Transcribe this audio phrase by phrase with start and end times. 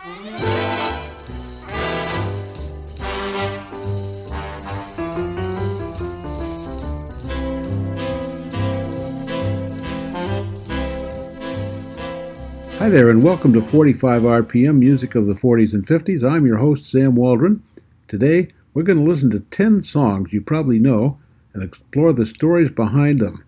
[0.00, 0.10] Hi
[12.88, 16.22] there, and welcome to 45 RPM Music of the 40s and 50s.
[16.22, 17.60] I'm your host, Sam Waldron.
[18.06, 21.18] Today, we're going to listen to 10 songs you probably know
[21.54, 23.44] and explore the stories behind them.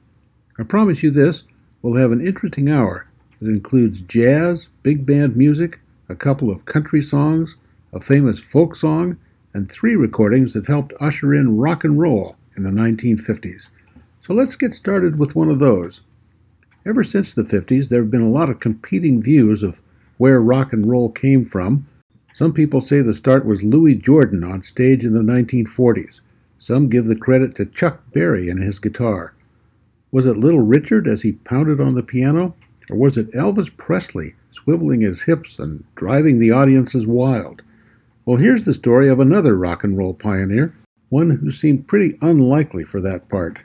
[0.58, 1.44] I promise you this
[1.82, 3.06] we'll have an interesting hour
[3.40, 5.78] that includes jazz, big band music,
[6.10, 7.54] a couple of country songs,
[7.92, 9.16] a famous folk song,
[9.54, 13.68] and three recordings that helped usher in rock and roll in the 1950s.
[14.20, 16.00] So let's get started with one of those.
[16.84, 19.80] Ever since the 50s, there have been a lot of competing views of
[20.18, 21.86] where rock and roll came from.
[22.34, 26.18] Some people say the start was Louis Jordan on stage in the 1940s.
[26.58, 29.32] Some give the credit to Chuck Berry and his guitar.
[30.10, 32.56] Was it Little Richard as he pounded on the piano?
[32.90, 37.62] Or was it Elvis Presley swiveling his hips and driving the audiences wild?
[38.24, 40.74] Well, here's the story of another rock and roll pioneer,
[41.08, 43.60] one who seemed pretty unlikely for that part.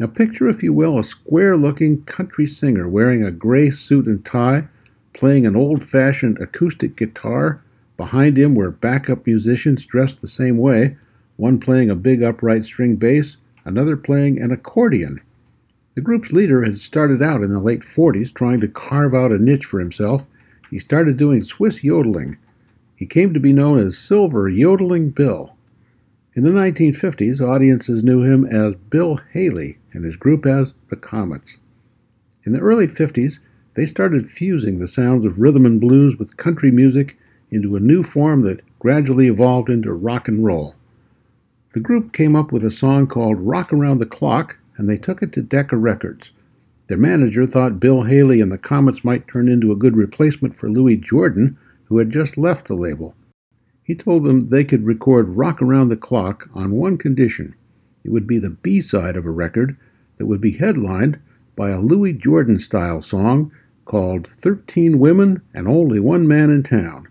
[0.00, 4.24] Now, picture, if you will, a square looking country singer wearing a gray suit and
[4.24, 4.66] tie,
[5.12, 7.62] playing an old fashioned acoustic guitar.
[7.96, 10.96] Behind him were backup musicians dressed the same way,
[11.36, 15.20] one playing a big upright string bass, another playing an accordion.
[15.94, 19.38] The group's leader had started out in the late 40s trying to carve out a
[19.38, 20.26] niche for himself.
[20.70, 22.38] He started doing Swiss yodeling.
[22.96, 25.54] He came to be known as Silver Yodeling Bill.
[26.34, 31.58] In the 1950s, audiences knew him as Bill Haley and his group as the Comets.
[32.44, 33.38] In the early 50s,
[33.74, 37.18] they started fusing the sounds of rhythm and blues with country music
[37.50, 40.74] into a new form that gradually evolved into rock and roll.
[41.74, 45.22] The group came up with a song called Rock Around the Clock, and they took
[45.22, 46.32] it to Decca Records.
[46.88, 50.68] Their manager thought Bill Haley and the Comets might turn into a good replacement for
[50.68, 53.14] Louis Jordan, who had just left the label.
[53.84, 57.54] He told them they could record Rock Around the Clock on one condition
[58.02, 59.76] it would be the B side of a record
[60.18, 61.20] that would be headlined
[61.54, 63.52] by a Louis Jordan style song
[63.84, 67.06] called 13 Women and Only One Man in Town.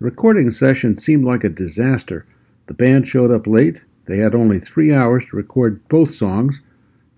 [0.00, 2.26] The recording session seemed like a disaster.
[2.66, 3.84] The band showed up late.
[4.06, 6.60] They had only three hours to record both songs.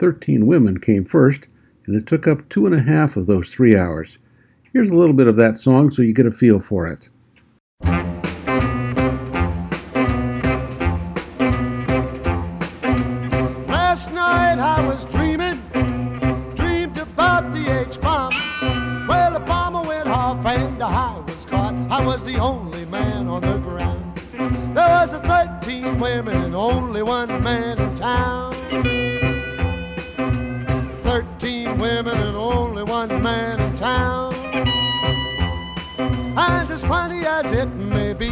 [0.02, 1.46] 13 Women came first,
[1.86, 4.18] and it took up two and a half of those three hours.
[4.72, 7.08] Here's a little bit of that song so you get a feel for it.
[13.68, 15.60] Last night I was dreaming,
[16.56, 18.34] dreamed about the H bomb.
[19.06, 21.74] Well, the bomber went off and I was caught.
[21.92, 24.16] I was the only man on the ground.
[24.74, 28.31] There was a 13 women and only one man in town.
[32.04, 34.34] Women and only one man in town.
[36.36, 38.30] And as funny as it may be,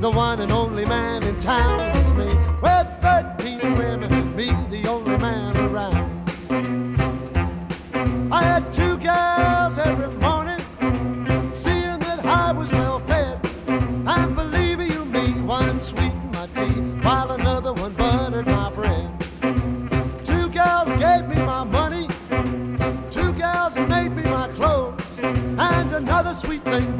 [0.00, 2.26] the one and only man in town is me.
[2.60, 5.41] With thirteen women and me, the only man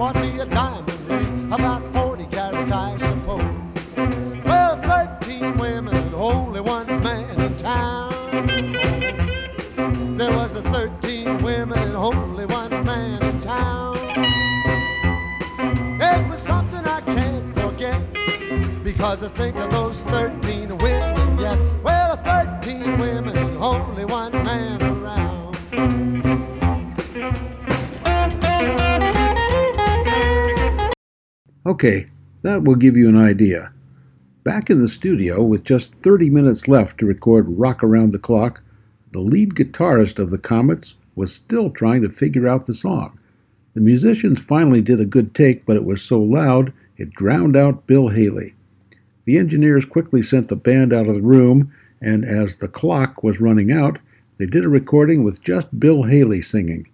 [0.03, 3.45] bought me a diamond ring, about 40 carats, I suppose.
[4.45, 8.11] Well, 13 women and only one man in town.
[10.17, 13.97] There was a 13 women and only one man in town.
[16.11, 18.03] It was something I can't forget
[18.83, 19.82] because I think of those
[31.85, 32.07] Okay,
[32.43, 33.73] that will give you an idea.
[34.45, 38.63] Back in the studio, with just 30 minutes left to record Rock Around the Clock,
[39.11, 43.19] the lead guitarist of the Comets was still trying to figure out the song.
[43.75, 47.89] The musicians finally did a good take, but it was so loud it drowned out
[47.89, 48.55] Bill Haley.
[49.25, 53.41] The engineers quickly sent the band out of the room, and as the clock was
[53.41, 53.99] running out,
[54.39, 56.87] they did a recording with just Bill Haley singing.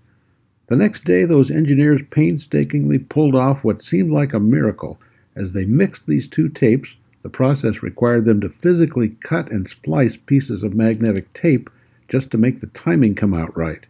[0.68, 5.00] The next day, those engineers painstakingly pulled off what seemed like a miracle.
[5.34, 10.16] As they mixed these two tapes, the process required them to physically cut and splice
[10.16, 11.70] pieces of magnetic tape
[12.06, 13.86] just to make the timing come out right.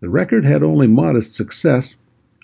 [0.00, 1.96] The record had only modest success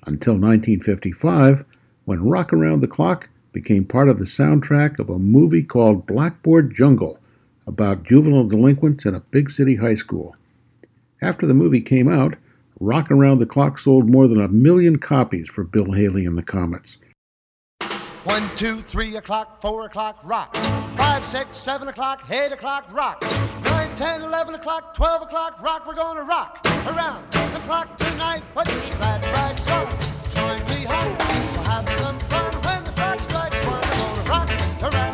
[0.05, 1.65] until 1955,
[2.05, 6.75] when Rock Around the Clock became part of the soundtrack of a movie called Blackboard
[6.75, 7.21] Jungle
[7.69, 10.35] about juvenile delinquents in a big city high school.
[11.23, 12.35] After the movie came out,
[12.85, 16.43] Rock Around the Clock sold more than a million copies for Bill Haley and the
[16.43, 16.99] Comets.
[18.25, 20.55] One, two, three o'clock, four o'clock, rock.
[20.95, 23.25] Five, six, seven o'clock, eight o'clock, rock.
[23.65, 25.87] Nine, ten, eleven o'clock, twelve o'clock, rock.
[25.87, 28.43] We're gonna rock around the clock tonight.
[28.55, 29.89] Put your glad rags on.
[30.35, 31.17] Join me home.
[31.55, 33.81] We'll have some fun when the clock strikes one.
[33.81, 35.14] We're gonna rock around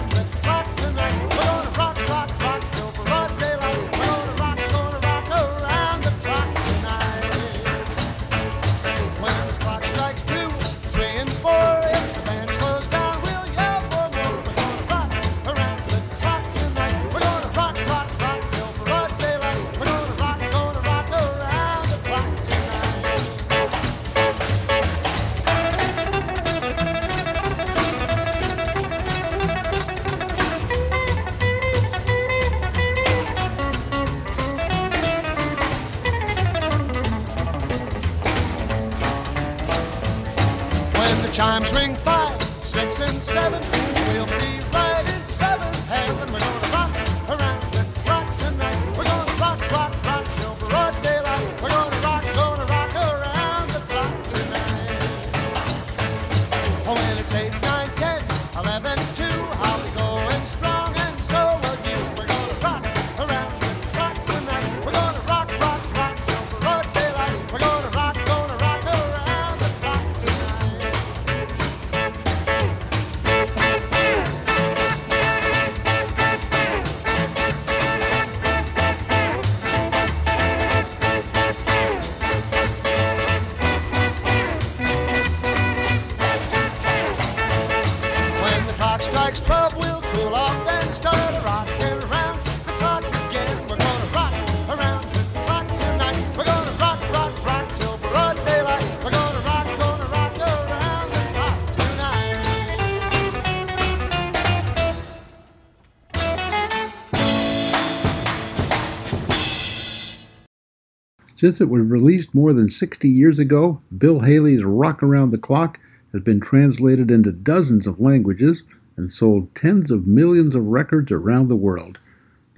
[111.40, 115.81] Since it was released more than 60 years ago, Bill Haley's Rock Around the Clock
[116.12, 118.62] has been translated into dozens of languages
[118.98, 121.96] and sold tens of millions of records around the world.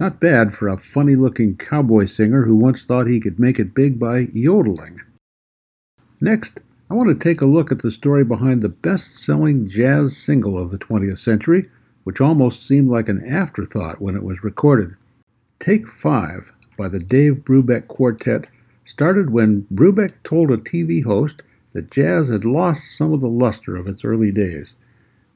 [0.01, 3.73] Not bad for a funny looking cowboy singer who once thought he could make it
[3.73, 4.99] big by yodeling.
[6.19, 6.59] Next,
[6.89, 10.61] I want to take a look at the story behind the best selling jazz single
[10.61, 11.69] of the 20th century,
[12.03, 14.97] which almost seemed like an afterthought when it was recorded.
[15.61, 18.47] Take Five by the Dave Brubeck Quartet
[18.85, 21.41] started when Brubeck told a TV host
[21.71, 24.75] that jazz had lost some of the luster of its early days.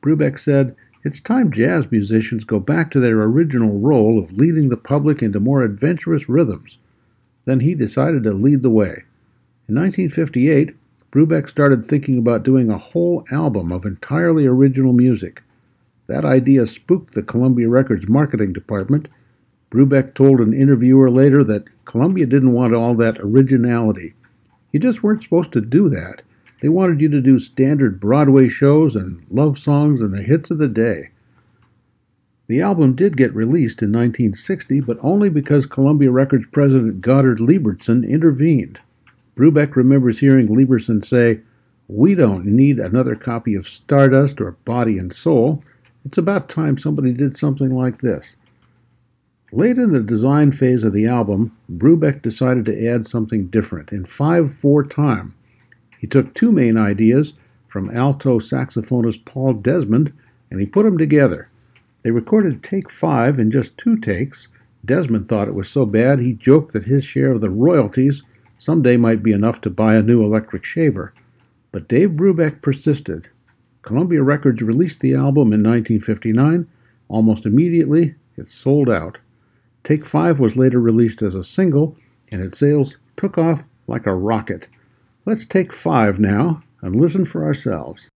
[0.02, 4.78] Brubeck said, It's time jazz musicians go back to their original role of leading the
[4.78, 6.78] public into more adventurous rhythms.
[7.46, 9.04] Then he decided to lead the way.
[9.68, 10.76] In 1958,
[11.12, 15.42] Brubeck started thinking about doing a whole album of entirely original music.
[16.08, 19.08] That idea spooked the Columbia Records marketing department.
[19.72, 24.14] Brubeck told an interviewer later that Columbia didn't want all that originality.
[24.74, 26.22] You just weren't supposed to do that.
[26.62, 30.58] They wanted you to do standard Broadway shows and love songs and the hits of
[30.58, 31.12] the day.
[32.48, 38.06] The album did get released in 1960, but only because Columbia Records president Goddard Lieberson
[38.08, 38.80] intervened.
[39.38, 41.40] Brubeck remembers hearing Lieberson say,
[41.88, 45.64] We don't need another copy of Stardust or Body and Soul.
[46.04, 48.36] It's about time somebody did something like this.
[49.54, 54.04] Late in the design phase of the album, Brubeck decided to add something different in
[54.04, 55.34] 5 4 time.
[55.98, 57.32] He took two main ideas
[57.70, 60.12] from alto saxophonist Paul Desmond
[60.52, 61.48] and he put them together.
[62.04, 64.50] They recorded take five in just two takes.
[64.84, 68.24] Desmond thought it was so bad he joked that his share of the royalties
[68.58, 71.14] someday might be enough to buy a new electric shaver.
[71.72, 73.30] But Dave Brubeck persisted.
[73.82, 76.68] Columbia Records released the album in 1959.
[77.08, 79.20] Almost immediately, it sold out.
[79.88, 81.96] Take Five was later released as a single,
[82.30, 84.68] and its sales took off like a rocket.
[85.26, 88.10] Let's take five now and listen for ourselves.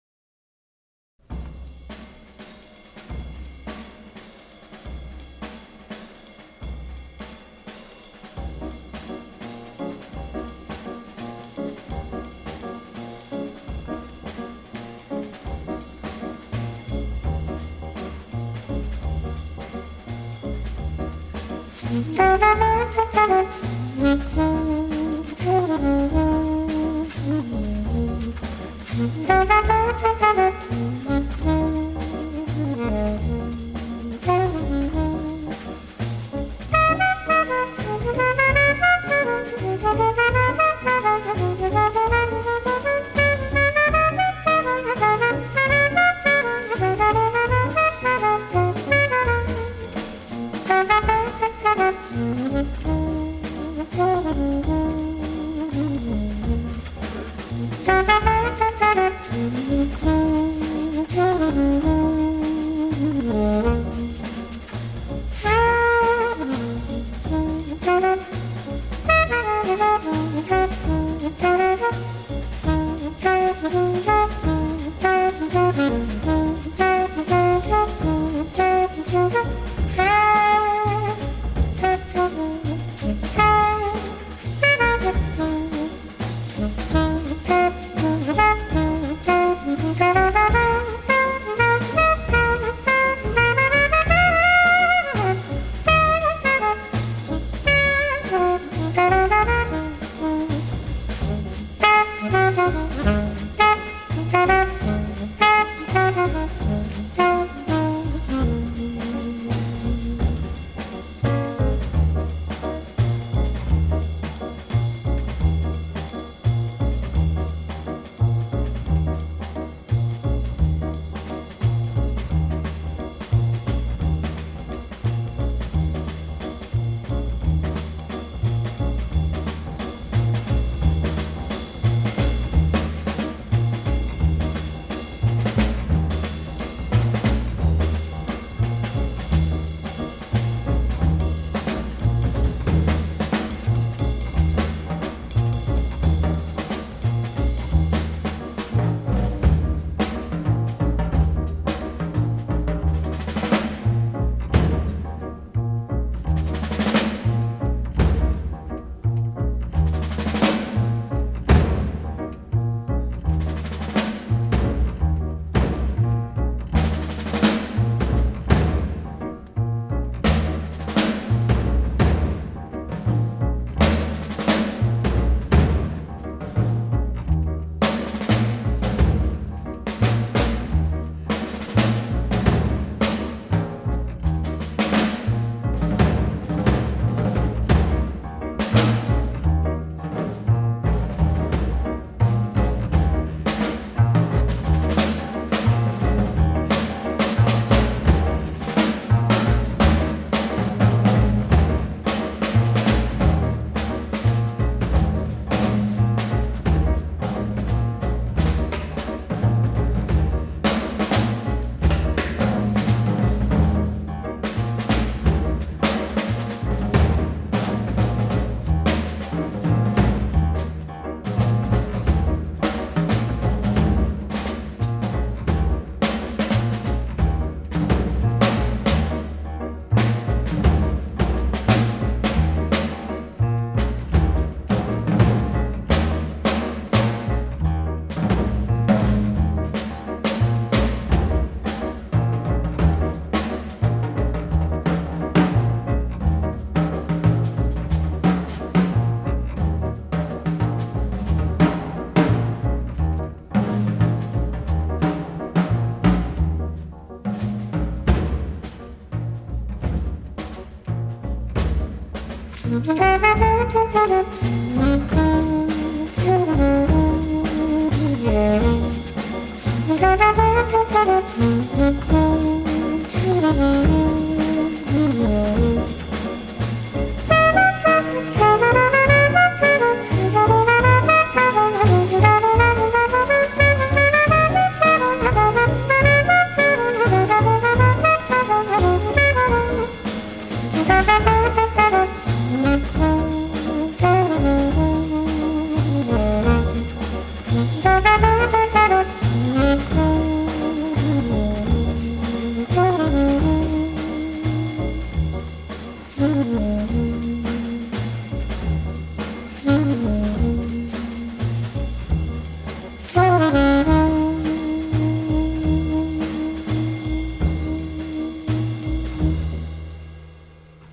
[263.72, 264.59] Thank you.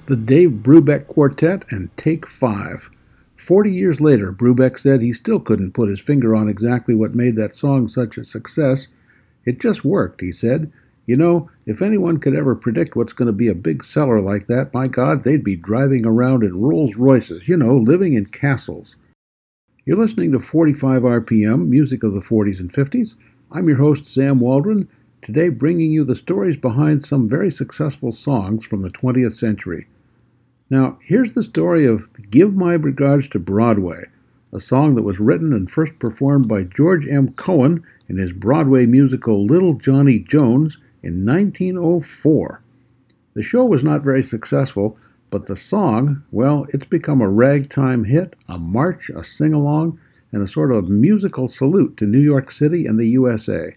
[0.06, 2.88] The Dave Brubeck Quartet and Take Five.
[3.34, 7.34] Forty years later, Brubeck said he still couldn't put his finger on exactly what made
[7.34, 8.86] that song such a success.
[9.44, 10.70] It just worked, he said.
[11.06, 14.46] You know, if anyone could ever predict what's going to be a big seller like
[14.46, 18.94] that, my God, they'd be driving around in Rolls Royces, you know, living in castles.
[19.86, 23.16] You're listening to 45 RPM, music of the 40s and 50s.
[23.50, 24.88] I'm your host, Sam Waldron,
[25.20, 29.88] today bringing you the stories behind some very successful songs from the 20th century.
[30.68, 34.06] Now, here's the story of Give My Regards to Broadway,
[34.52, 37.28] a song that was written and first performed by George M.
[37.34, 42.60] Cohan in his Broadway musical Little Johnny Jones in 1904.
[43.34, 44.98] The show was not very successful,
[45.30, 50.00] but the song, well, it's become a ragtime hit, a march, a sing along,
[50.32, 53.76] and a sort of musical salute to New York City and the USA.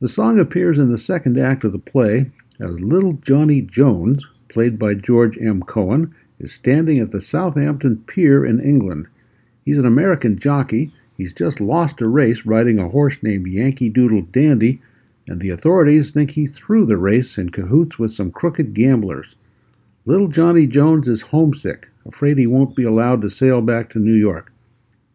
[0.00, 4.78] The song appears in the second act of the play as Little Johnny Jones, played
[4.78, 5.60] by George M.
[5.60, 9.06] Cohan, is standing at the Southampton Pier in England.
[9.66, 10.90] He's an American jockey.
[11.14, 14.80] He's just lost a race riding a horse named Yankee Doodle Dandy,
[15.28, 19.36] and the authorities think he threw the race in cahoots with some crooked gamblers.
[20.06, 24.14] Little Johnny Jones is homesick, afraid he won't be allowed to sail back to New
[24.14, 24.54] York.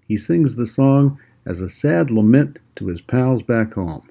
[0.08, 1.18] He sings the song
[1.48, 4.04] as a sad lament to his pals back home.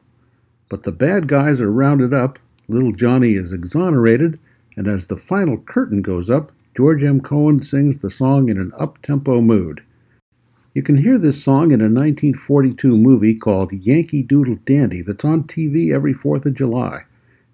[0.68, 4.36] But the bad guys are rounded up, little Johnny is exonerated,
[4.76, 7.20] and as the final curtain goes up, George M.
[7.20, 9.82] Cohan sings the song in an up tempo mood.
[10.72, 15.44] You can hear this song in a 1942 movie called Yankee Doodle Dandy that's on
[15.44, 17.02] TV every 4th of July.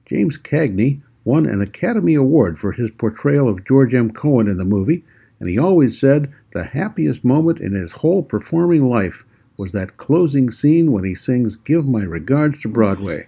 [0.05, 4.11] James Cagney won an Academy Award for his portrayal of George M.
[4.11, 5.03] Cohan in the movie,
[5.41, 9.25] and he always said the happiest moment in his whole performing life
[9.57, 13.27] was that closing scene when he sings Give My Regards to Broadway.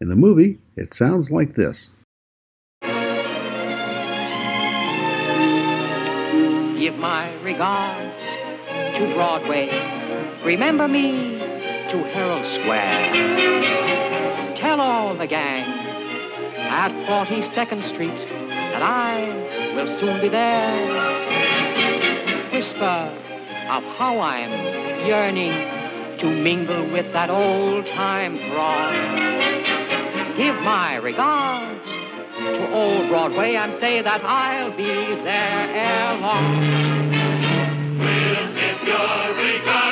[0.00, 1.90] In the movie, it sounds like this.
[6.80, 8.24] Give my regards
[8.96, 9.68] to Broadway.
[10.42, 11.38] Remember me
[11.90, 13.12] to Herald Square.
[14.56, 15.66] Tell all the gang
[16.56, 18.16] at 42nd Street
[18.48, 20.86] that I will soon be there.
[22.50, 23.14] Whisper
[23.68, 25.52] of how I'm yearning
[26.18, 28.94] to mingle with that old time throng.
[30.38, 31.99] Give my regards
[32.40, 34.86] to old Broadway and say that I'll be
[35.24, 36.60] there ere long.
[37.98, 39.89] We'll give your regards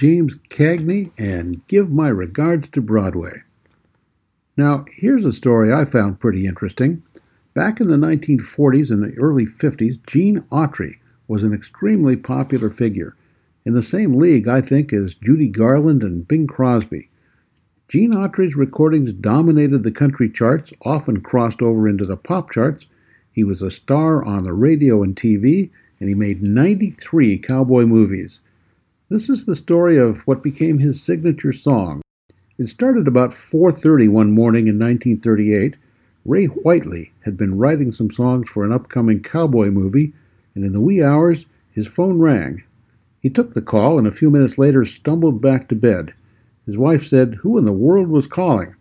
[0.00, 3.42] James Cagney and Give My Regards to Broadway.
[4.56, 7.02] Now, here's a story I found pretty interesting.
[7.52, 10.94] Back in the 1940s and the early 50s, Gene Autry
[11.28, 13.14] was an extremely popular figure,
[13.66, 17.10] in the same league, I think, as Judy Garland and Bing Crosby.
[17.86, 22.86] Gene Autry's recordings dominated the country charts, often crossed over into the pop charts.
[23.30, 25.68] He was a star on the radio and TV,
[26.00, 28.40] and he made 93 cowboy movies.
[29.10, 32.00] This is the story of what became his signature song.
[32.58, 35.74] It started about 4:30 one morning in 1938.
[36.24, 40.12] Ray Whitley had been writing some songs for an upcoming cowboy movie,
[40.54, 42.62] and in the wee hours his phone rang.
[43.18, 46.12] He took the call and a few minutes later stumbled back to bed.
[46.64, 48.76] His wife said, Who in the world was calling?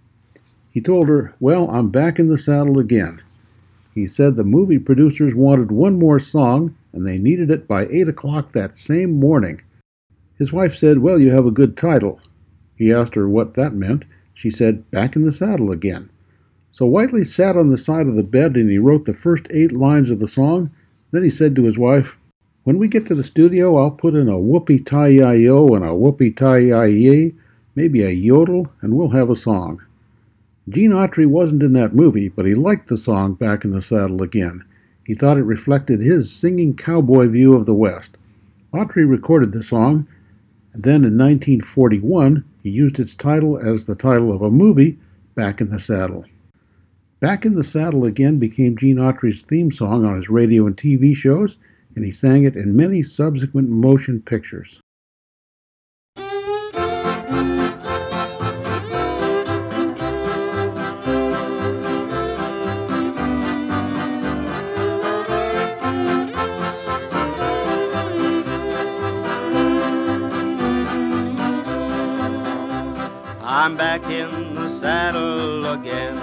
[0.69, 3.19] He told her, Well, I'm back in the saddle again.
[3.95, 8.09] He said the movie producers wanted one more song and they needed it by 8
[8.09, 9.61] o'clock that same morning.
[10.39, 12.21] His wife said, Well, you have a good title.
[12.77, 14.05] He asked her what that meant.
[14.33, 16.09] She said, Back in the saddle again.
[16.71, 19.73] So Whitley sat on the side of the bed and he wrote the first eight
[19.73, 20.71] lines of the song.
[21.11, 22.17] Then he said to his wife,
[22.63, 25.93] When we get to the studio, I'll put in a whoopee tie yo and a
[25.93, 27.33] whoopee tie ye,
[27.75, 29.81] maybe a yodel, and we'll have a song.
[30.69, 34.23] Gene Autry wasn't in that movie, but he liked the song Back in the Saddle
[34.23, 34.63] Again.
[35.03, 38.15] He thought it reflected his singing cowboy view of the West.
[38.73, 40.07] Autry recorded the song
[40.73, 44.97] and then in 1941, he used its title as the title of a movie,
[45.35, 46.25] Back in the Saddle.
[47.19, 51.15] Back in the Saddle again became Gene Autry's theme song on his radio and TV
[51.15, 51.57] shows,
[51.95, 54.79] and he sang it in many subsequent motion pictures.
[73.61, 76.17] I'm back in the saddle again.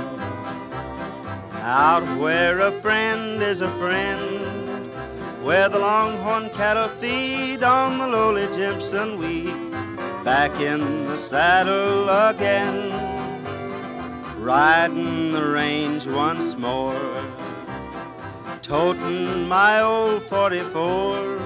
[1.61, 4.91] Out where a friend is a friend.
[5.45, 9.71] Where the longhorn cattle feed on the lowly Jimson weed.
[10.25, 12.91] Back in the saddle again.
[14.41, 17.23] Riding the range once more.
[18.63, 21.37] Toting my old 44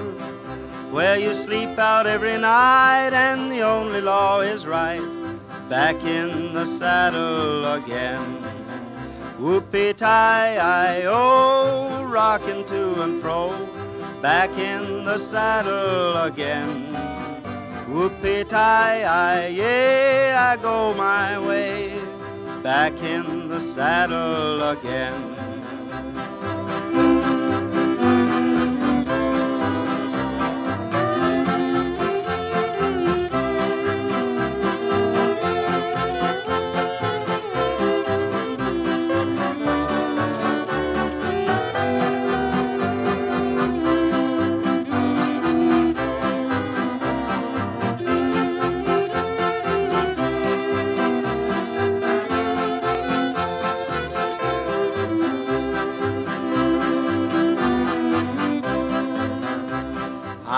[0.89, 5.21] where you sleep out every night and the only law is right.
[5.71, 8.43] Back in the saddle again.
[9.39, 13.55] Whoopie tie I oh, rocking to and fro.
[14.21, 16.93] Back in the saddle again.
[17.87, 21.97] Whoopie tie I yeah, I go my way.
[22.61, 25.40] Back in the saddle again.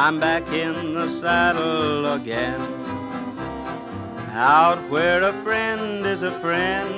[0.05, 2.59] I'm back in the saddle again.
[4.31, 6.91] Out where a friend is a friend.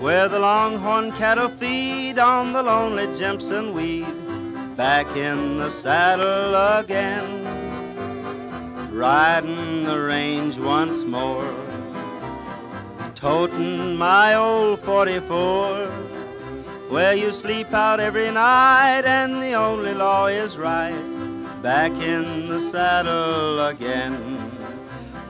[0.00, 4.06] Where the longhorn cattle feed on the lonely Jimson weed.
[4.74, 7.44] Back in the saddle again.
[8.90, 11.54] Riding the range once more.
[13.14, 15.88] Toting my old 44
[16.88, 21.21] where you sleep out every night and the only law is right.
[21.62, 24.50] Back in the saddle again.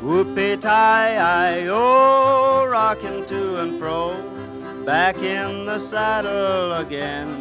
[0.02, 4.16] Whoopie tie I oh, rocking to and fro.
[4.86, 7.38] Back in the saddle again.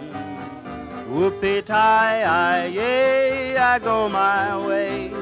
[1.10, 5.14] Whoopie tie I yay, I go my way.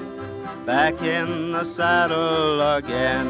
[0.66, 3.30] Back in the saddle again.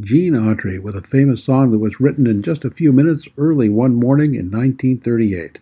[0.00, 3.68] Gene Autry with a famous song that was written in just a few minutes early
[3.68, 5.58] one morning in 1938.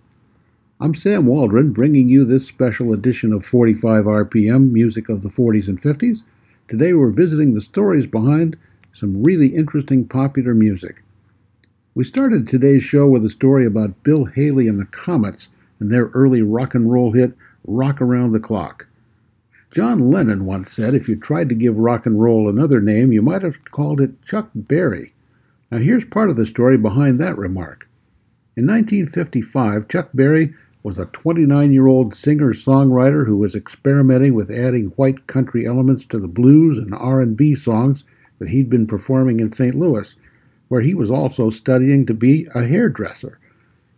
[0.78, 5.68] I'm Sam Waldron, bringing you this special edition of 45 RPM Music of the 40s
[5.68, 6.22] and 50s.
[6.68, 8.58] Today we're visiting the stories behind
[8.92, 11.02] some really interesting popular music.
[11.94, 15.48] We started today's show with a story about Bill Haley and the Comets
[15.80, 17.32] and their early rock and roll hit,
[17.66, 18.86] Rock Around the Clock.
[19.70, 23.22] John Lennon once said if you tried to give rock and roll another name, you
[23.22, 25.14] might have called it Chuck Berry.
[25.70, 27.88] Now, here's part of the story behind that remark.
[28.58, 30.54] In 1955, Chuck Berry
[30.86, 36.04] was a 29 year old singer songwriter who was experimenting with adding white country elements
[36.04, 38.04] to the blues and R&B songs
[38.38, 39.74] that he'd been performing in St.
[39.74, 40.14] Louis,
[40.68, 43.40] where he was also studying to be a hairdresser.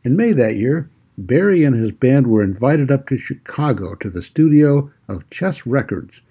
[0.03, 4.23] In May that year, Berry and his band were invited up to Chicago to the
[4.23, 6.23] studio of Chess Records.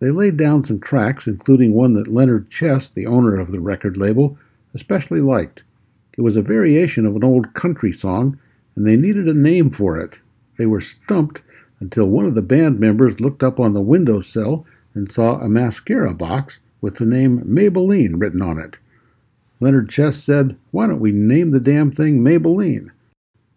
[0.00, 3.98] They laid down some tracks, including one that Leonard Chess, the owner of the record
[3.98, 4.38] label,
[4.72, 5.62] especially liked.
[6.16, 8.38] It was a variation of an old country song,
[8.76, 10.20] and they needed a name for it.
[10.58, 11.42] They were stumped
[11.80, 15.48] until one of the band members looked up on the window sill and saw a
[15.48, 18.78] mascara box with the name Maybelline written on it.
[19.60, 22.90] Leonard Chess said, Why don't we name the damn thing Maybelline?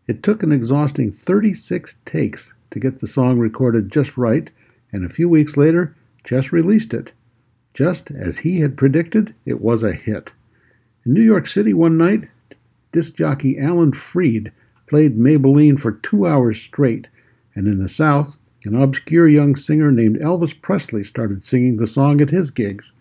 [0.08, 4.50] It took an exhausting 36 takes to get the song recorded just right,
[4.92, 7.12] and a few weeks later, Chess released it.
[7.74, 10.32] Just as he had predicted, it was a hit.
[11.06, 12.28] In New York City one night,
[12.92, 14.52] disc jockey Alan Freed
[14.89, 17.08] played Maybelline for two hours straight,
[17.56, 22.19] and in the South, an obscure young singer named Elvis Presley started singing the song
[22.19, 22.91] at his gigs.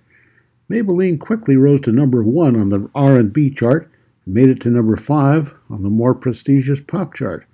[0.70, 3.90] Maybelline quickly rose to number one on the R&B chart
[4.26, 7.46] and made it to number five on the more prestigious pop chart.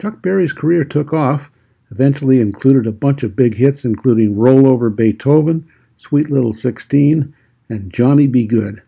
[0.00, 1.50] Chuck Berry's career took off,
[1.90, 5.68] eventually included a bunch of big hits including Roll Over Beethoven,
[5.98, 7.34] Sweet Little Sixteen,
[7.68, 8.46] and Johnny B.
[8.46, 8.82] Goode.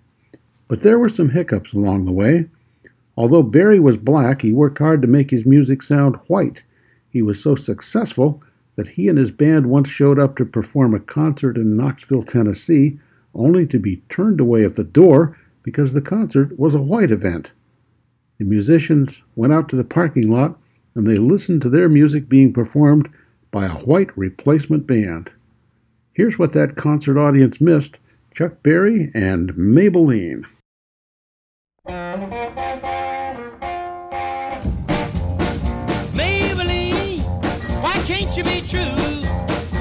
[0.66, 2.48] But there were some hiccups along the way.
[3.16, 6.62] Although Berry was black, he worked hard to make his music sound white.
[7.10, 8.42] He was so successful
[8.76, 12.98] that he and his band once showed up to perform a concert in Knoxville, Tennessee,
[13.34, 17.52] only to be turned away at the door because the concert was a white event.
[18.38, 20.58] The musicians went out to the parking lot
[20.94, 23.08] and they listened to their music being performed
[23.50, 25.30] by a white replacement band.
[26.14, 27.98] Here's what that concert audience missed
[28.34, 29.54] Chuck Berry and.
[29.54, 30.44] Maybelline,
[38.44, 38.82] you be true?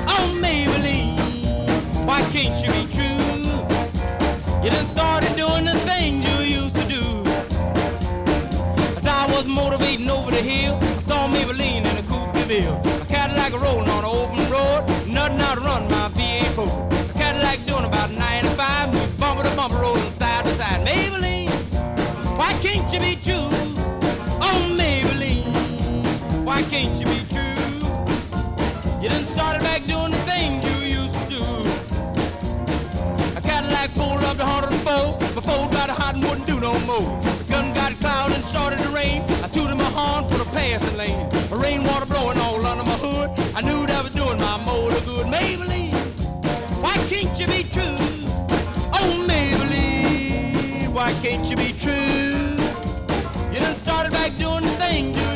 [0.08, 4.64] Oh, Maybelline, why can't you be true?
[4.64, 7.04] You done started doing the things you used to do.
[8.98, 12.82] As I was motivating over the hill, I saw Maybelline in a coupe de ville.
[13.02, 17.66] A Cadillac rolling on an open road, nothing out to run my V8 A Cadillac
[17.66, 20.86] doing about 95, moves bumper to bumper, rolling side to side.
[20.86, 21.50] Maybelline,
[22.38, 23.50] why can't you be true?
[24.42, 27.21] Oh, Maybelline, why can't you be true?
[29.02, 31.42] You done started back doing the things you used to do.
[33.36, 37.20] A Cadillac pulled up to 104, before got hot and wouldn't do no more.
[37.40, 39.24] The gun got cloud and started to rain.
[39.42, 41.28] I tooted my horn for the passing lane.
[41.52, 43.32] A rainwater blowing all under my hood.
[43.56, 45.26] I knew that was doing my motor good.
[45.26, 45.98] Maybelline,
[46.84, 47.98] why can't you be true?
[48.94, 52.54] Oh, Maybelline, why can't you be true?
[53.52, 55.31] You done started back doing the things you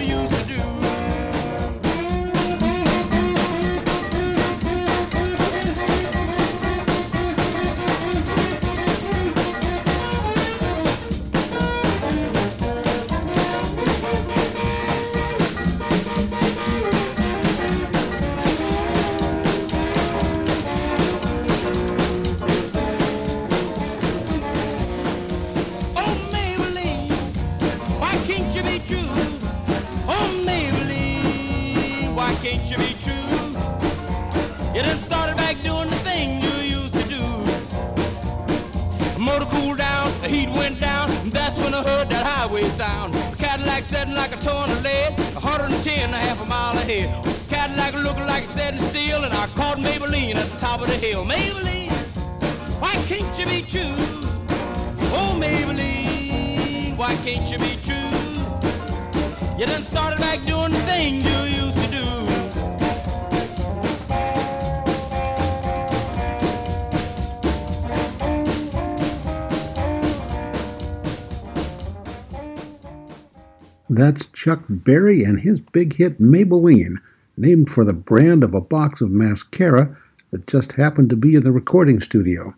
[74.46, 76.98] Chuck Berry and his big hit Maybelline,
[77.36, 79.98] named for the brand of a box of mascara
[80.30, 82.54] that just happened to be in the recording studio.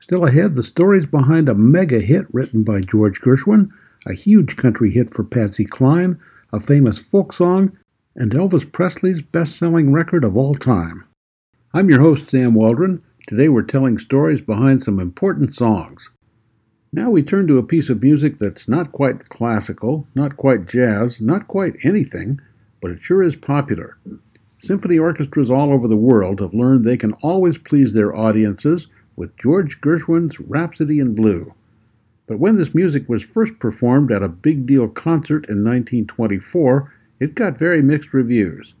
[0.00, 3.70] Still ahead, the stories behind a mega hit written by George Gershwin,
[4.04, 6.18] a huge country hit for Patsy Cline,
[6.52, 7.70] a famous folk song,
[8.16, 11.04] and Elvis Presley's best selling record of all time.
[11.72, 13.00] I'm your host, Sam Waldron.
[13.28, 16.10] Today we're telling stories behind some important songs.
[16.90, 21.20] Now we turn to a piece of music that's not quite classical, not quite jazz,
[21.20, 22.40] not quite anything,
[22.80, 23.98] but it sure is popular.
[24.62, 29.36] Symphony orchestras all over the world have learned they can always please their audiences with
[29.36, 31.52] George Gershwin's Rhapsody in Blue.
[32.26, 37.34] But when this music was first performed at a big deal concert in 1924, it
[37.34, 38.72] got very mixed reviews.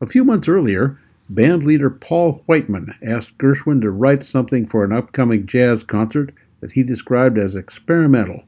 [0.00, 4.92] A few months earlier, band leader Paul Whiteman asked Gershwin to write something for an
[4.92, 8.44] upcoming jazz concert that he described as experimental.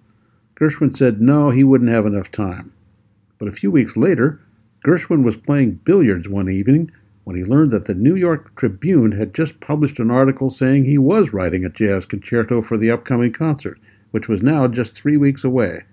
[0.55, 2.73] Gershwin said no, he wouldn't have enough time.
[3.39, 4.41] But a few weeks later,
[4.85, 6.91] Gershwin was playing billiards one evening
[7.25, 10.99] when he learned that the New York Tribune had just published an article saying he
[10.99, 13.79] was writing a jazz concerto for the upcoming concert,
[14.11, 15.85] which was now just three weeks away.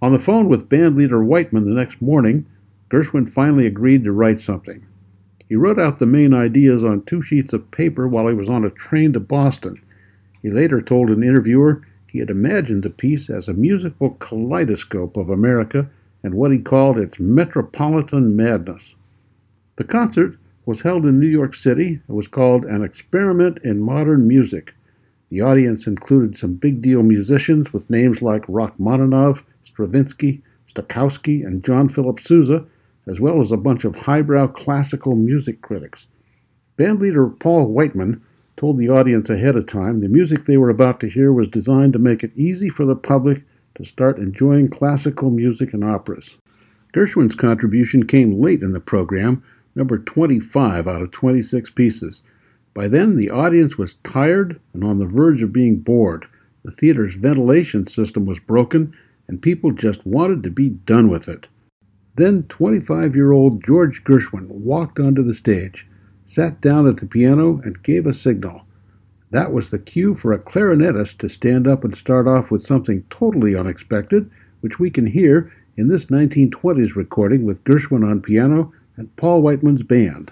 [0.00, 2.46] On the phone with bandleader Whiteman the next morning,
[2.90, 4.84] Gershwin finally agreed to write something.
[5.48, 8.64] He wrote out the main ideas on two sheets of paper while he was on
[8.64, 9.80] a train to Boston.
[10.42, 15.30] He later told an interviewer he had imagined the piece as a musical kaleidoscope of
[15.30, 15.88] America
[16.22, 18.94] and what he called its metropolitan madness.
[19.76, 22.00] The concert was held in New York City.
[22.08, 24.74] It was called An Experiment in Modern Music.
[25.30, 31.88] The audience included some big deal musicians with names like Rachmaninoff, Stravinsky, Stokowski, and John
[31.88, 32.64] Philip Sousa,
[33.06, 36.06] as well as a bunch of highbrow classical music critics.
[36.76, 38.20] Bandleader Paul Whiteman
[38.62, 41.92] told the audience ahead of time the music they were about to hear was designed
[41.92, 43.42] to make it easy for the public
[43.74, 46.36] to start enjoying classical music and operas.
[46.94, 49.42] Gershwin's contribution came late in the program
[49.74, 52.22] number 25 out of 26 pieces.
[52.72, 56.24] By then, the audience was tired and on the verge of being bored.
[56.64, 58.94] The theater's ventilation system was broken,
[59.26, 61.48] and people just wanted to be done with it.
[62.14, 65.84] Then 25 year old George Gershwin walked onto the stage,
[66.26, 68.62] sat down at the piano, and gave a signal.
[69.30, 73.04] That was the cue for a clarinetist to stand up and start off with something
[73.10, 74.30] totally unexpected,
[74.60, 79.82] which we can hear in this 1920s recording with Gershwin on piano and Paul Whiteman's
[79.82, 80.30] band.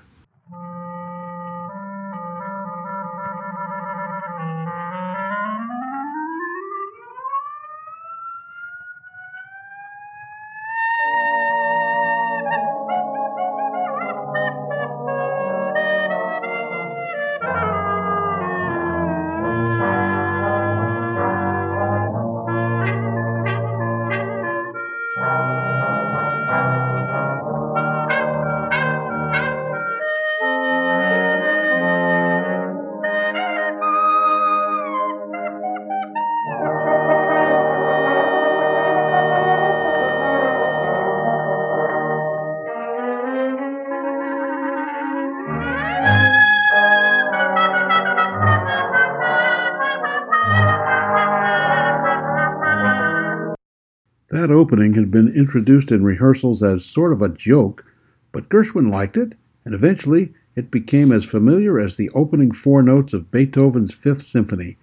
[54.61, 57.83] Opening had been introduced in rehearsals as sort of a joke,
[58.31, 63.15] but Gershwin liked it, and eventually it became as familiar as the opening four notes
[63.15, 64.77] of Beethoven's Fifth Symphony.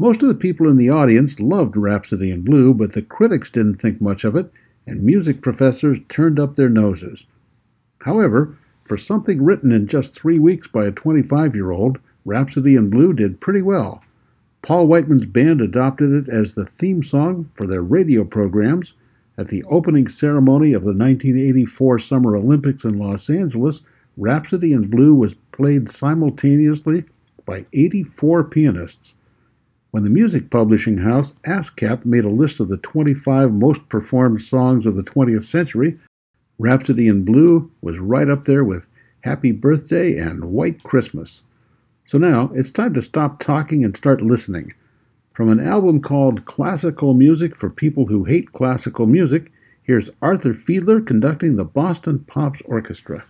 [0.00, 3.76] Most of the people in the audience loved Rhapsody in Blue, but the critics didn't
[3.76, 4.50] think much of it,
[4.84, 7.24] and music professors turned up their noses.
[8.00, 12.90] However, for something written in just three weeks by a 25 year old, Rhapsody in
[12.90, 14.02] Blue did pretty well.
[14.62, 18.94] Paul Whiteman's band adopted it as the theme song for their radio programs.
[19.36, 23.80] At the opening ceremony of the 1984 Summer Olympics in Los Angeles,
[24.16, 27.04] Rhapsody in Blue was played simultaneously
[27.44, 29.14] by 84 pianists.
[29.90, 34.86] When the music publishing house ASCAP made a list of the 25 most performed songs
[34.86, 35.98] of the 20th century,
[36.60, 38.86] Rhapsody in Blue was right up there with
[39.22, 41.42] Happy Birthday and White Christmas.
[42.12, 44.74] So now it's time to stop talking and start listening.
[45.32, 49.50] From an album called Classical Music for People Who Hate Classical Music,
[49.82, 53.24] here's Arthur Fiedler conducting the Boston Pops Orchestra.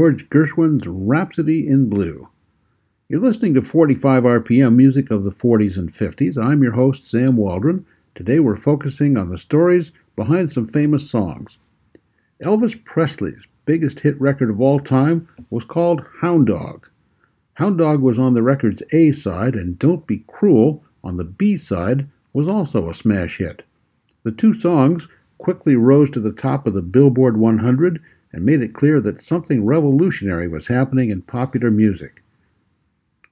[0.00, 2.26] George Gershwin's Rhapsody in Blue.
[3.10, 6.42] You're listening to 45 RPM music of the 40s and 50s.
[6.42, 7.84] I'm your host, Sam Waldron.
[8.14, 11.58] Today we're focusing on the stories behind some famous songs.
[12.42, 16.88] Elvis Presley's biggest hit record of all time was called Hound Dog.
[17.52, 21.58] Hound Dog was on the record's A side, and Don't Be Cruel on the B
[21.58, 23.64] side was also a smash hit.
[24.22, 28.00] The two songs quickly rose to the top of the Billboard 100
[28.32, 32.22] and made it clear that something revolutionary was happening in popular music.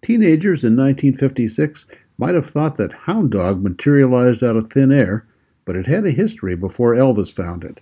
[0.03, 1.85] Teenagers in 1956
[2.19, 5.25] might have thought that Hound Dog materialized out of thin air,
[5.65, 7.81] but it had a history before Elvis found it.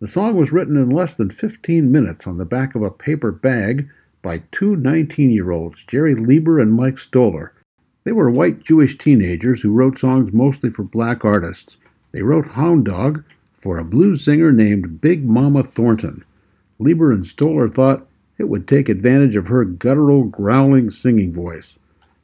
[0.00, 3.32] The song was written in less than 15 minutes on the back of a paper
[3.32, 3.88] bag
[4.22, 7.52] by two 19 year olds, Jerry Leiber and Mike Stoller.
[8.04, 11.78] They were white Jewish teenagers who wrote songs mostly for black artists.
[12.12, 13.24] They wrote Hound Dog
[13.54, 16.24] for a blues singer named Big Mama Thornton.
[16.78, 18.06] Leiber and Stoller thought
[18.38, 21.78] it would take advantage of her guttural, growling singing voice.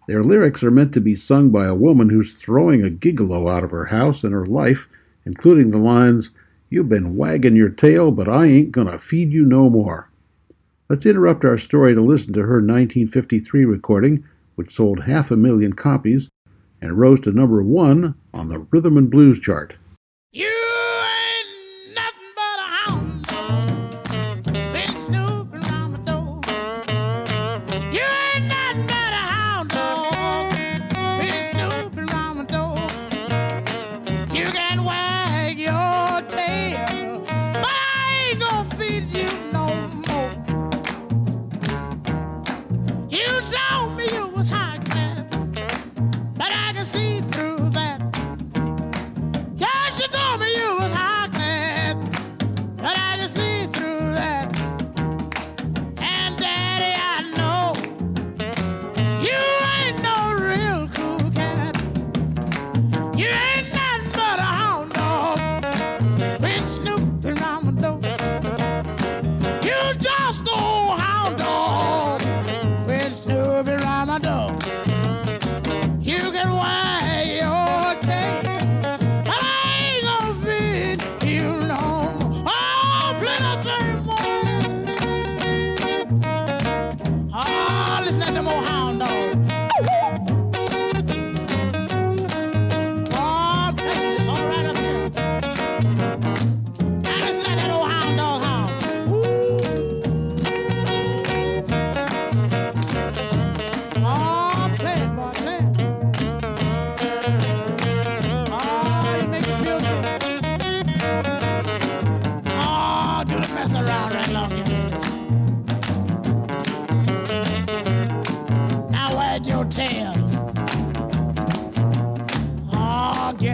[0.09, 3.63] Their lyrics are meant to be sung by a woman who's throwing a gigolo out
[3.63, 4.89] of her house and her life,
[5.25, 6.31] including the lines,
[6.73, 10.09] You've been wagging your tail, but I ain't gonna feed you no more.
[10.89, 14.25] Let's interrupt our story to listen to her 1953 recording,
[14.55, 16.29] which sold half a million copies
[16.81, 19.77] and rose to number one on the Rhythm and Blues chart.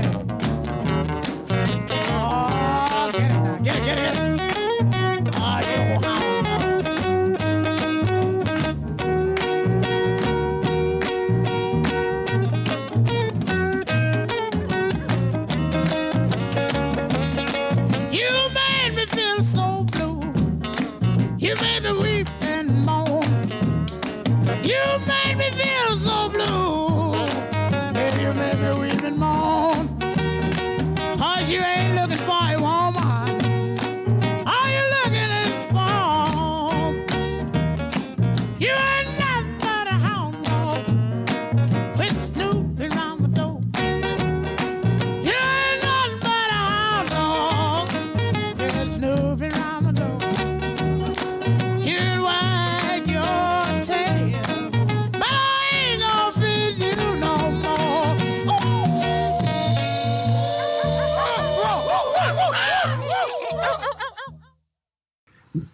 [0.08, 0.45] Oh,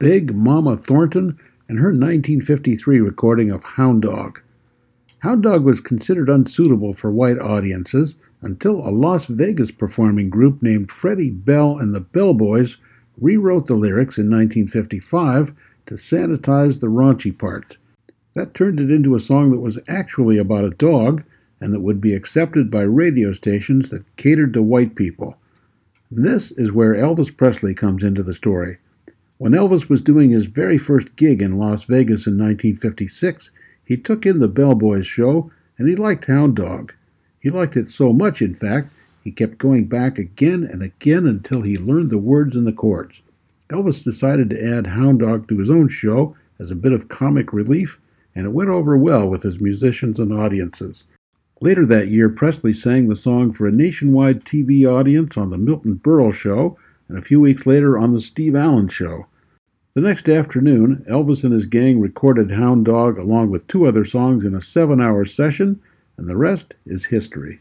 [0.02, 1.38] Big Mama Thornton
[1.68, 4.40] and her 1953 recording of Hound Dog.
[5.20, 10.90] Hound Dog was considered unsuitable for white audiences until a Las Vegas performing group named
[10.90, 12.78] Freddie Bell and the Bellboys
[13.20, 15.52] rewrote the lyrics in 1955
[15.86, 17.76] to sanitize the raunchy parts.
[18.34, 21.22] That turned it into a song that was actually about a dog
[21.60, 25.36] and that would be accepted by radio stations that catered to white people.
[26.10, 28.78] This is where Elvis Presley comes into the story.
[29.42, 33.50] When Elvis was doing his very first gig in Las Vegas in 1956,
[33.84, 36.92] he took in the Bellboys show and he liked Hound Dog.
[37.40, 38.92] He liked it so much, in fact,
[39.24, 43.20] he kept going back again and again until he learned the words and the chords.
[43.68, 47.52] Elvis decided to add Hound Dog to his own show as a bit of comic
[47.52, 47.98] relief,
[48.36, 51.02] and it went over well with his musicians and audiences.
[51.60, 55.96] Later that year, Presley sang the song for a nationwide TV audience on The Milton
[55.96, 56.78] Berle Show,
[57.08, 59.26] and a few weeks later on The Steve Allen Show.
[59.94, 64.42] The next afternoon, Elvis and his gang recorded Hound Dog along with two other songs
[64.42, 65.78] in a seven hour session,
[66.16, 67.60] and the rest is history.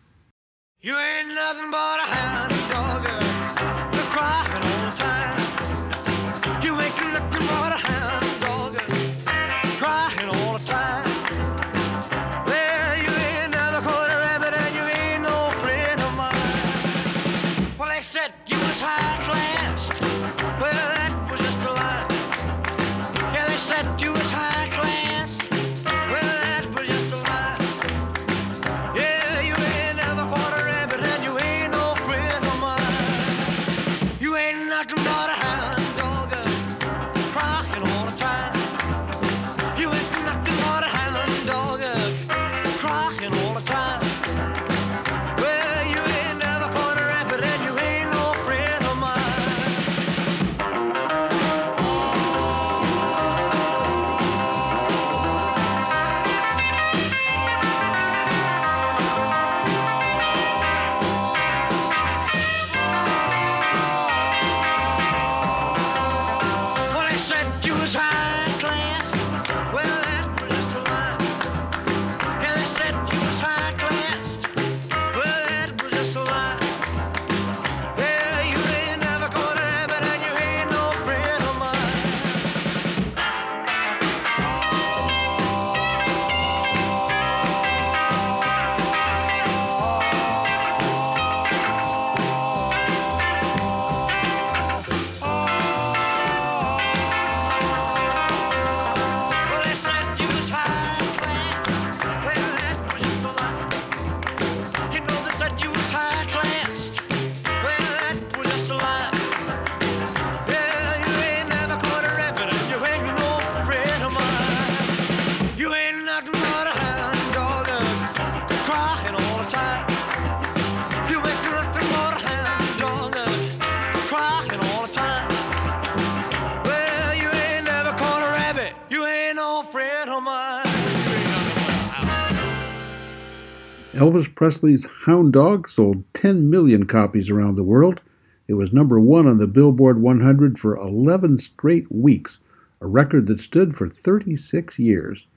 [134.42, 138.02] Presley's Hound Dog sold 10 million copies around the world.
[138.48, 142.40] It was number one on the Billboard 100 for 11 straight weeks,
[142.82, 145.28] a record that stood for 36 years.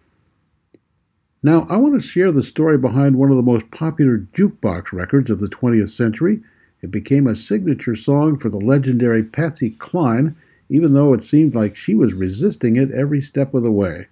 [1.42, 5.28] Now, I want to share the story behind one of the most popular jukebox records
[5.28, 6.40] of the 20th century.
[6.80, 10.34] It became a signature song for the legendary Patsy Cline,
[10.70, 14.06] even though it seemed like she was resisting it every step of the way.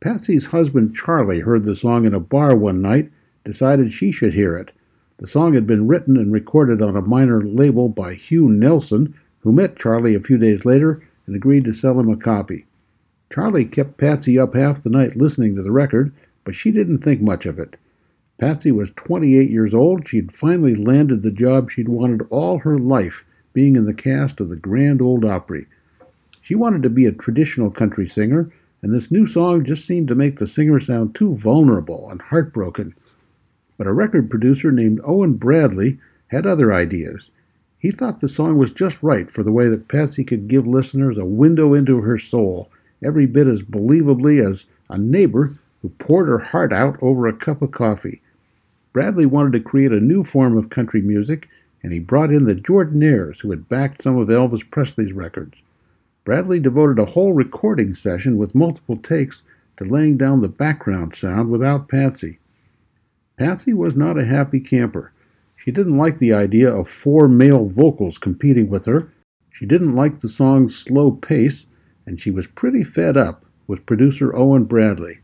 [0.00, 3.10] Patsy's husband Charlie heard the song in a bar one night,
[3.48, 4.72] decided she should hear it.
[5.16, 9.52] The song had been written and recorded on a minor label by Hugh Nelson, who
[9.52, 12.66] met Charlie a few days later and agreed to sell him a copy.
[13.32, 16.12] Charlie kept Patsy up half the night listening to the record,
[16.44, 17.76] but she didn't think much of it.
[18.38, 20.06] Patsy was 28 years old.
[20.06, 23.24] She'd finally landed the job she'd wanted all her life,
[23.54, 25.66] being in the cast of the Grand Ole Opry.
[26.42, 28.50] She wanted to be a traditional country singer,
[28.82, 32.94] and this new song just seemed to make the singer sound too vulnerable and heartbroken.
[33.78, 37.30] But a record producer named Owen Bradley had other ideas.
[37.78, 41.16] He thought the song was just right for the way that Patsy could give listeners
[41.16, 42.70] a window into her soul,
[43.04, 47.62] every bit as believably as a neighbor who poured her heart out over a cup
[47.62, 48.20] of coffee.
[48.92, 51.46] Bradley wanted to create a new form of country music,
[51.84, 55.56] and he brought in the Jordanaires, who had backed some of Elvis Presley's records.
[56.24, 59.42] Bradley devoted a whole recording session with multiple takes
[59.76, 62.40] to laying down the background sound without Patsy.
[63.38, 65.12] Patsy was not a happy camper.
[65.54, 69.12] She didn't like the idea of four male vocals competing with her.
[69.52, 71.64] She didn't like the song's slow pace,
[72.04, 75.18] and she was pretty fed up with producer Owen Bradley.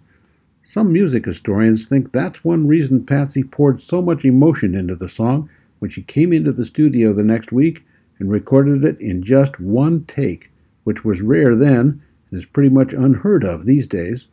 [0.62, 5.50] Some music historians think that's one reason Patsy poured so much emotion into the song
[5.80, 7.84] when she came into the studio the next week
[8.20, 10.52] and recorded it in just one take,
[10.84, 12.00] which was rare then
[12.30, 14.28] and is pretty much unheard of these days.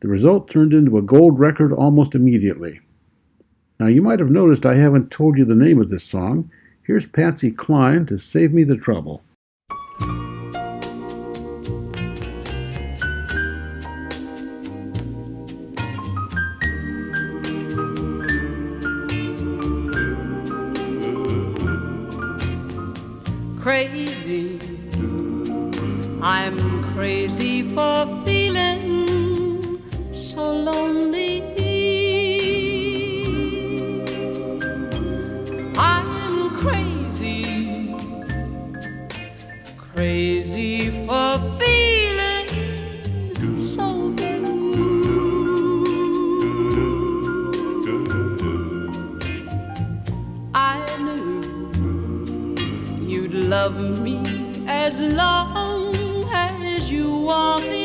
[0.00, 2.80] The result turned into a gold record almost immediately.
[3.82, 6.48] Now, you might have noticed I haven't told you the name of this song.
[6.84, 9.24] Here's Patsy Cline to save me the trouble.
[53.52, 54.18] Love me
[54.66, 57.81] as long as you wanted.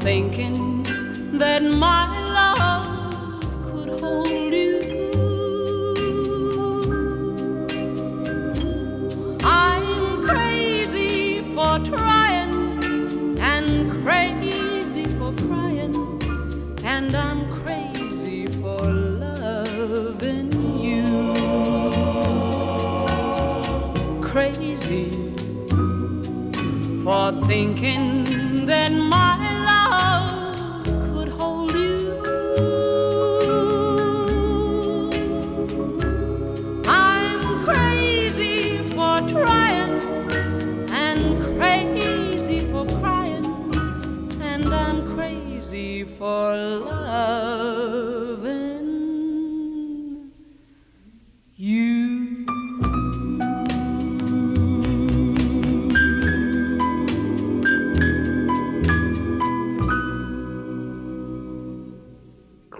[0.00, 0.82] Thinking
[1.38, 2.05] that my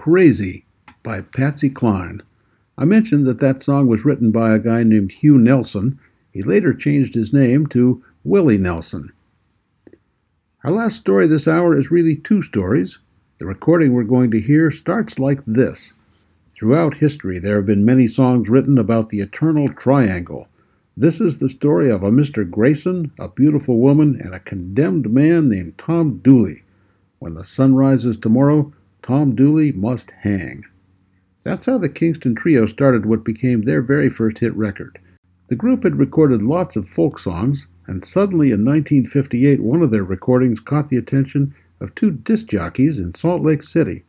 [0.09, 0.63] Crazy
[1.03, 2.21] by Patsy Cline.
[2.77, 5.99] I mentioned that that song was written by a guy named Hugh Nelson.
[6.31, 9.11] He later changed his name to Willie Nelson.
[10.63, 12.97] Our last story this hour is really two stories.
[13.39, 15.91] The recording we're going to hear starts like this.
[16.55, 20.47] Throughout history, there have been many songs written about the eternal triangle.
[20.95, 22.49] This is the story of a Mr.
[22.49, 26.63] Grayson, a beautiful woman, and a condemned man named Tom Dooley.
[27.19, 28.71] When the sun rises tomorrow,
[29.07, 30.65] Tom Dooley must hang.
[31.45, 34.99] That's how the Kingston Trio started what became their very first hit record.
[35.47, 40.03] The group had recorded lots of folk songs, and suddenly in 1958 one of their
[40.03, 44.03] recordings caught the attention of two disc jockeys in Salt Lake City.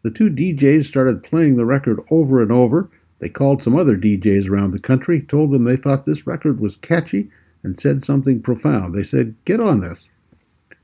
[0.00, 2.88] The two DJs started playing the record over and over.
[3.18, 6.76] They called some other DJs around the country, told them they thought this record was
[6.76, 7.28] catchy,
[7.62, 8.94] and said something profound.
[8.94, 10.08] They said, Get on this.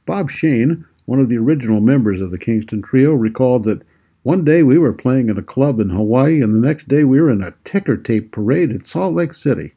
[0.04, 3.82] Bob Shane, one of the original members of the Kingston Trio, recalled that
[4.22, 7.20] one day we were playing in a club in Hawaii, and the next day we
[7.20, 9.74] were in a ticker tape parade at Salt Lake City.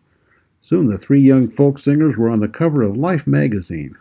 [0.62, 3.96] Soon the three young folk singers were on the cover of Life magazine.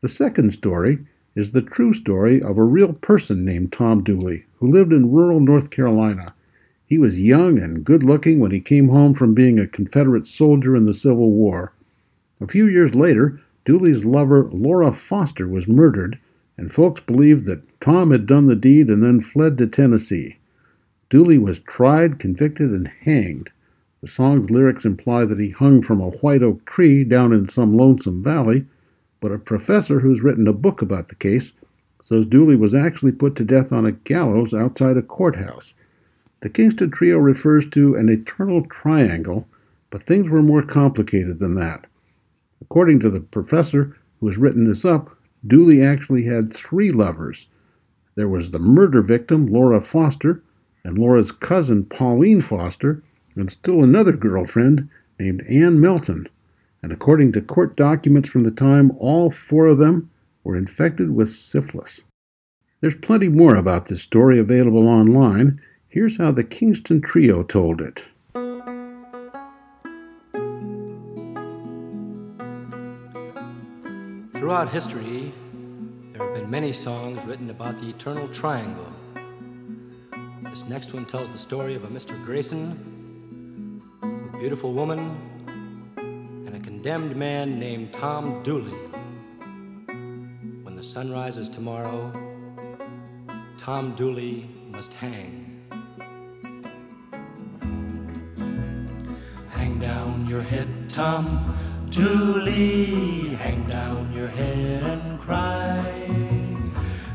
[0.00, 0.98] The second story
[1.36, 5.38] is the true story of a real person named Tom Dooley, who lived in rural
[5.38, 6.34] North Carolina.
[6.86, 10.74] He was young and good looking when he came home from being a Confederate soldier
[10.74, 11.72] in the Civil War.
[12.40, 16.18] A few years later, Dooley's lover, Laura Foster, was murdered,
[16.56, 20.38] and folks believed that Tom had done the deed and then fled to Tennessee.
[21.10, 23.50] Dooley was tried, convicted, and hanged.
[24.00, 27.76] The song's lyrics imply that he hung from a white oak tree down in some
[27.76, 28.66] lonesome valley,
[29.20, 31.50] but a professor who's written a book about the case
[32.00, 35.74] says Dooley was actually put to death on a gallows outside a courthouse.
[36.40, 39.48] The Kingston Trio refers to an eternal triangle,
[39.90, 41.88] but things were more complicated than that.
[42.60, 47.46] According to the professor who has written this up, Dooley actually had three lovers.
[48.14, 50.42] There was the murder victim, Laura Foster,
[50.82, 53.02] and Laura's cousin, Pauline Foster,
[53.34, 54.88] and still another girlfriend
[55.20, 56.26] named Anne Melton.
[56.82, 60.08] And according to court documents from the time, all four of them
[60.44, 62.00] were infected with syphilis.
[62.80, 65.60] There's plenty more about this story available online.
[65.88, 68.02] Here's how the Kingston Trio told it.
[74.46, 75.32] Throughout history,
[76.12, 78.86] there have been many songs written about the eternal triangle.
[80.42, 82.14] This next one tells the story of a Mr.
[82.24, 85.18] Grayson, a beautiful woman,
[85.96, 88.70] and a condemned man named Tom Dooley.
[90.62, 92.12] When the sun rises tomorrow,
[93.58, 95.55] Tom Dooley must hang.
[100.28, 101.56] Your head, Tom
[101.90, 103.36] Dooley.
[103.36, 105.78] Hang down your head and cry.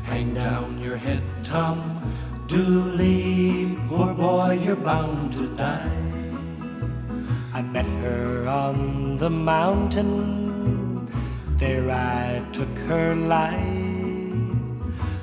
[0.04, 2.00] Hang down your head, Tom
[2.46, 3.76] Dooley.
[3.88, 6.02] Poor boy, you're bound to die.
[7.52, 11.10] I met her on the mountain.
[11.58, 13.62] There I took her life.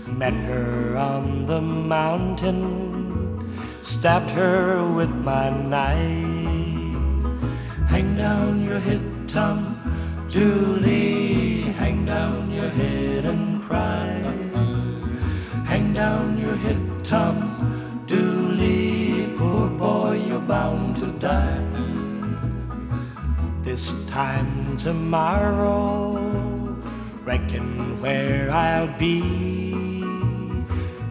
[0.07, 2.61] Met her on the mountain.
[3.81, 6.38] Stabbed her with my knife.
[8.19, 9.79] Hang down your head, Tom
[10.27, 11.61] Dooley.
[11.79, 14.11] Hang down your head and cry.
[15.65, 19.33] Hang down your head, Tom Dooley.
[19.37, 21.63] Poor boy, you're bound to die.
[23.63, 26.17] This time tomorrow,
[27.23, 30.01] reckon where I'll be.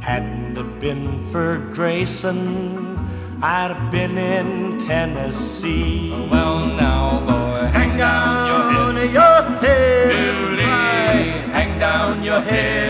[0.03, 2.88] Hadn't it been for Grayson,
[3.41, 6.11] I'd have been in Tennessee.
[6.29, 11.13] Well, now, boy, Hang down your head and cry.
[11.53, 12.88] Hang down your head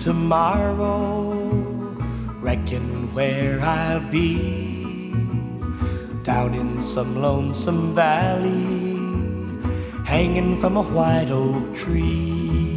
[0.00, 1.32] tomorrow,
[2.40, 5.12] reckon where I'll be.
[6.22, 9.58] Down in some lonesome valley,
[10.04, 12.76] hanging from a white oak tree.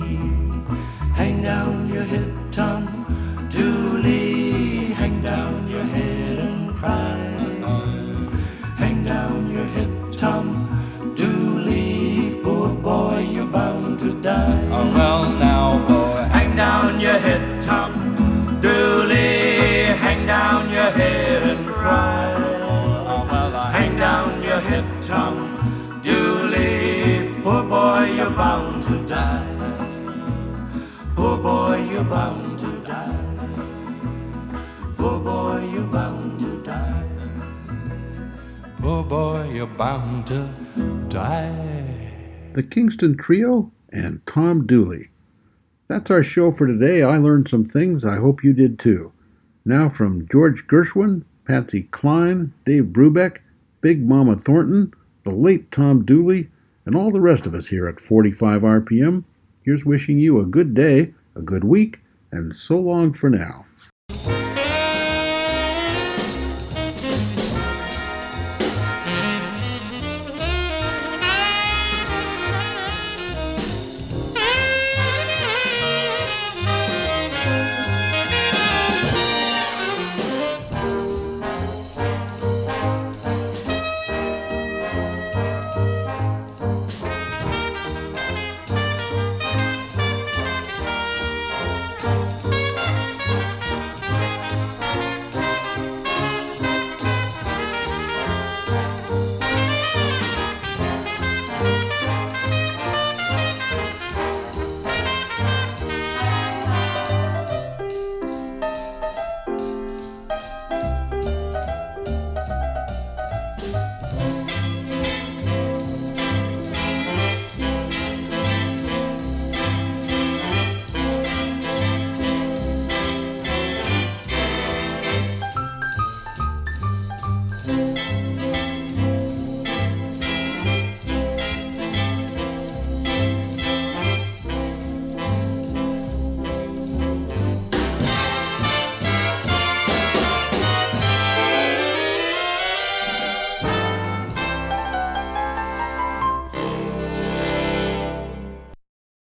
[1.14, 2.88] Hang down your head, Tom
[3.50, 4.94] Dooley.
[4.94, 7.18] Hang down your head and cry.
[8.78, 10.46] Hang down your head, Tom
[11.16, 12.40] Dooley.
[12.44, 14.68] Poor boy, you're bound to die.
[14.72, 16.23] oh, well, now, boy,
[16.54, 17.92] Hang down your head, Tom
[18.62, 19.86] Dooley.
[20.06, 22.30] Hang down your head and cry.
[23.74, 27.34] Hang down your head, Tom Dooley.
[27.42, 29.48] Poor boy, you're bound to die.
[31.16, 33.48] Poor boy, you're bound to die.
[34.96, 37.04] Poor boy, you're bound to die.
[38.78, 40.48] poor boy, you're bound to
[41.10, 42.12] die.
[42.54, 45.10] The Kingston Trio and Tom Dooley.
[45.94, 47.04] That's our show for today.
[47.04, 48.04] I learned some things.
[48.04, 49.14] I hope you did too.
[49.64, 53.42] Now from George Gershwin, Patsy Cline, Dave Brubeck,
[53.82, 54.92] Big Mama Thornton,
[55.24, 56.50] the late Tom Dooley,
[56.88, 59.24] and all the rest of us here at 45 RPM,
[59.62, 62.00] here's wishing you a good day, a good week,
[62.32, 63.64] and so long for now.